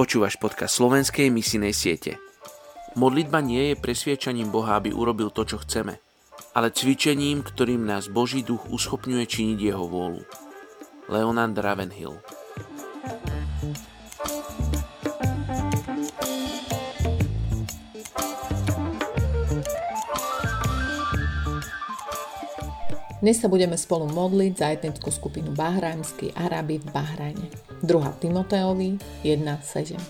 [0.00, 2.16] Počúvaš podcast slovenskej misijnej siete.
[2.96, 6.00] Modlitba nie je presviečaním Boha, aby urobil to, čo chceme,
[6.56, 10.24] ale cvičením, ktorým nás Boží duch uschopňuje činiť jeho vôľu.
[11.12, 12.16] Leonard Ravenhill
[23.20, 27.52] Dnes sa budeme spolu modliť za etnickú skupinu Bahrajmskí Arabi v Bahrajne.
[27.84, 28.24] 2.
[28.24, 30.00] Timoteovi 1.7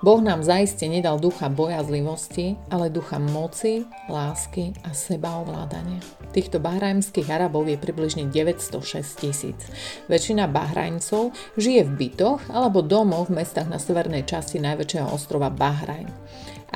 [0.00, 6.00] Boh nám zaiste nedal ducha bojazlivosti, ale ducha moci, lásky a sebaovládania.
[6.32, 9.60] Týchto bahrajmských Arabov je približne 906 tisíc.
[10.08, 16.08] Väčšina Bahrajncov žije v bytoch alebo domoch v mestách na severnej časti najväčšieho ostrova Bahrajn.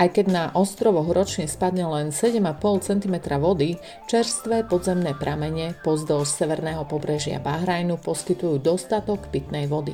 [0.01, 3.77] Aj keď na ostrovoch ročne spadne len 7,5 cm vody,
[4.09, 9.93] čerstvé podzemné pramene pozdĺž severného pobrežia Bahrajnu poskytujú dostatok pitnej vody.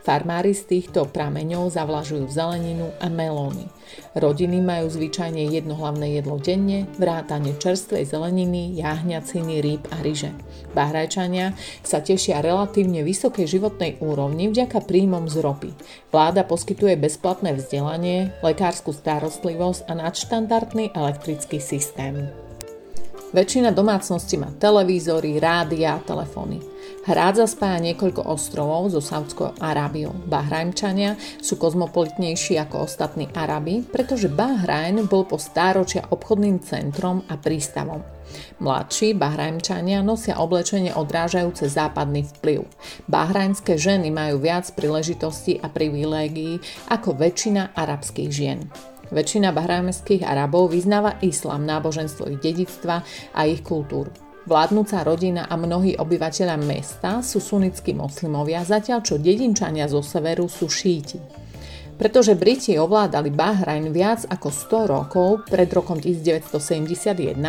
[0.00, 3.68] Farmári z týchto prameňov zavlažujú zeleninu a melóny.
[4.16, 10.32] Rodiny majú zvyčajne jedno hlavné jedlo denne, vrátane čerstvej zeleniny, jahňaciny, rýb a ryže.
[10.76, 15.70] Bahrajčania sa tešia relatívne vysokej životnej úrovni vďaka príjmom z ropy.
[16.12, 19.33] Vláda poskytuje bezplatné vzdelanie, lekárskú starostlivosť
[19.88, 22.30] a nadštandardný elektrický systém.
[23.34, 26.62] Väčšina domácností má televízory, rádia a telefóny.
[27.02, 30.14] Hrádza spája niekoľko ostrovov so Saudskou Arábiou.
[30.30, 38.06] Bahrajmčania sú kozmopolitnejší ako ostatní Arabi, pretože Bahrajn bol po stáročia obchodným centrom a prístavom.
[38.62, 42.70] Mladší Bahrajmčania nosia oblečenie odrážajúce západný vplyv.
[43.10, 48.62] Bahrajnské ženy majú viac príležitostí a privilégií ako väčšina arabských žien.
[49.12, 53.04] Väčšina bahrajmských Arabov vyznáva islám, náboženstvo ich dedictva
[53.36, 54.08] a ich kultúru.
[54.44, 60.68] Vládnúca rodina a mnohí obyvateľia mesta sú sunnickí moslimovia, zatiaľ čo dedinčania zo severu sú
[60.68, 61.16] šíti.
[61.96, 67.40] Pretože Briti ovládali Bahrajn viac ako 100 rokov, pred rokom 1971,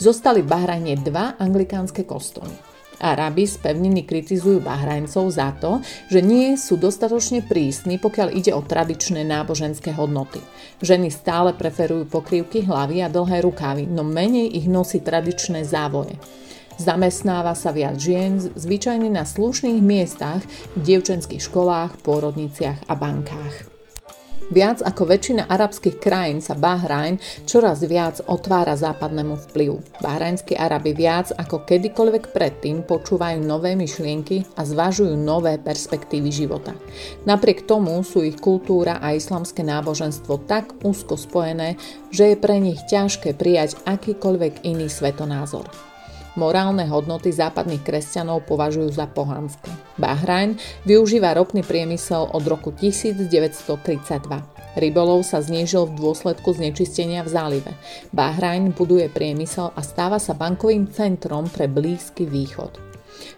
[0.00, 2.69] zostali v Bahrajne dva anglikánske kostoly.
[3.00, 5.80] Arabi z pevniny kritizujú Bahrajncov za to,
[6.12, 10.44] že nie sú dostatočne prísni, pokiaľ ide o tradičné náboženské hodnoty.
[10.84, 16.20] Ženy stále preferujú pokrývky hlavy a dlhé rukávy, no menej ich nosí tradičné závoje.
[16.76, 20.40] Zamestnáva sa viac žien, zvyčajne na slušných miestach,
[20.76, 23.79] v dievčenských školách, pôrodniciach a bankách.
[24.50, 30.02] Viac ako väčšina arabských krajín sa Bahrajn čoraz viac otvára západnému vplyvu.
[30.02, 36.74] Bahrajnskí Arabi viac ako kedykoľvek predtým počúvajú nové myšlienky a zvažujú nové perspektívy života.
[37.30, 41.78] Napriek tomu sú ich kultúra a islamské náboženstvo tak úzko spojené,
[42.10, 45.89] že je pre nich ťažké prijať akýkoľvek iný svetonázor.
[46.40, 49.68] Morálne hodnoty západných kresťanov považujú za pohanské.
[50.00, 50.56] Bahrajn
[50.88, 53.60] využíva ropný priemysel od roku 1932.
[54.80, 57.70] Rybolov sa znížil v dôsledku znečistenia v zálive.
[58.16, 62.80] Bahrajn buduje priemysel a stáva sa bankovým centrom pre Blízky východ.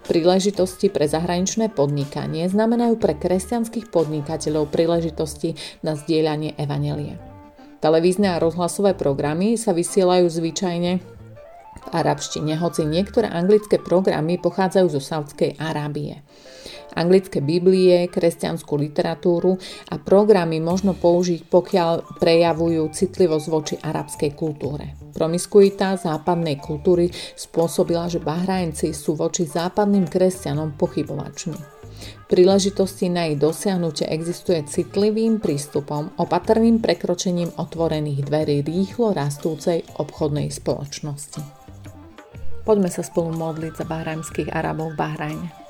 [0.07, 7.19] Príležitosti pre zahraničné podnikanie znamenajú pre kresťanských podnikateľov príležitosti na zdieľanie evanelia.
[7.83, 11.12] Televízne a rozhlasové programy sa vysielajú zvyčajne
[11.93, 16.25] arabštine, hoci niektoré anglické programy pochádzajú zo Saudskej Arábie.
[16.93, 19.57] Anglické Biblie, kresťanskú literatúru
[19.89, 24.97] a programy možno použiť, pokiaľ prejavujú citlivosť voči arabskej kultúre.
[25.17, 31.57] Promiskuita západnej kultúry spôsobila, že Bahrajnci sú voči západným kresťanom pochybovační.
[32.27, 41.62] Príležitosti na ich dosiahnutie existuje citlivým prístupom, opatrným prekročením otvorených dverí rýchlo rastúcej obchodnej spoločnosti.
[42.63, 45.62] Poďme sa spolu modliť za bahrajmských Arabov v Bahrajne.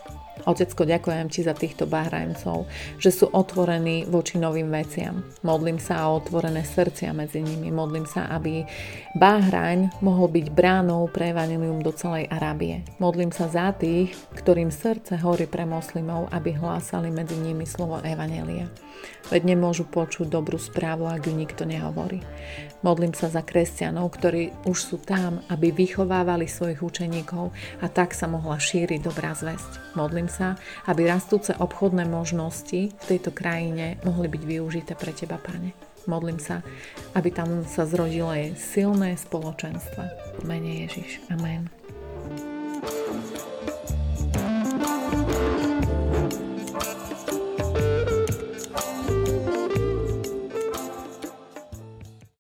[0.43, 2.67] Otecko, ďakujem ti za týchto Bahrajncov,
[2.99, 5.23] že sú otvorení voči novým veciam.
[5.47, 7.71] Modlím sa o otvorené srdcia medzi nimi.
[7.71, 8.67] Modlím sa, aby
[9.15, 12.83] Bahrajn mohol byť bránou pre evanilium do celej Arábie.
[12.99, 18.67] Modlím sa za tých, ktorým srdce horí pre moslimov, aby hlásali medzi nimi slovo Evanelia.
[19.31, 22.23] Veď nemôžu počuť dobrú správu, ak ju nikto nehovorí.
[22.83, 28.27] Modlím sa za kresťanov, ktorí už sú tam, aby vychovávali svojich učeníkov a tak sa
[28.27, 29.95] mohla šíriť dobrá zväzť.
[29.95, 30.57] Modlím sa,
[30.89, 35.77] aby rastúce obchodné možnosti v tejto krajine mohli byť využité pre Teba, Pane.
[36.09, 36.65] Modlím sa,
[37.13, 40.03] aby tam sa zrodilo silné spoločenstvo.
[40.49, 41.23] Mene Ježiš.
[41.29, 41.82] Amen.